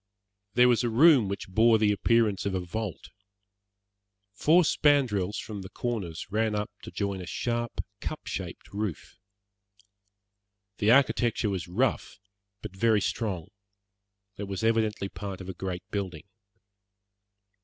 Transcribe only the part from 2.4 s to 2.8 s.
of a